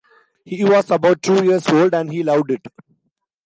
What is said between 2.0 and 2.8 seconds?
he loved it.